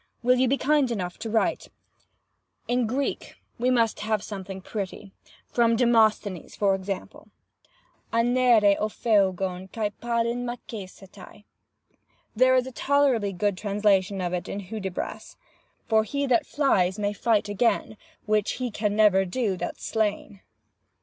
Will 0.23 0.37
you 0.39 0.47
be 0.47 0.57
kind 0.57 0.89
enough 0.89 1.19
to 1.19 1.29
write? 1.29 1.67
"In 2.67 2.87
Greek 2.87 3.35
we 3.59 3.69
must 3.69 3.99
have 3.99 4.23
some 4.23 4.43
thing 4.43 4.59
pretty—from 4.59 5.75
Demosthenes, 5.75 6.55
for 6.55 6.73
example. 6.73 7.27
Ανερο 8.11 8.89
φευων 8.89 9.69
και 9.69 9.69
παλιν 9.69 9.69
μαχεσεται. 9.69 9.69
[Aner 9.69 9.69
o 9.69 9.69
pheugoen 9.69 9.71
kai 9.71 9.89
palin 10.01 10.45
makesetai.] 11.39 11.43
There 12.35 12.55
is 12.55 12.65
a 12.65 12.71
tolerably 12.71 13.31
good 13.31 13.55
translation 13.55 14.21
of 14.21 14.33
it 14.33 14.49
in 14.49 14.61
Hudibras— 14.61 15.35
'For 15.87 16.03
he 16.03 16.25
that 16.25 16.47
flies 16.47 16.97
may 16.97 17.13
fight 17.13 17.47
again, 17.47 17.95
Which 18.25 18.53
he 18.53 18.71
can 18.71 18.95
never 18.95 19.23
do 19.23 19.55
that's 19.55 19.85
slain. 19.85 20.41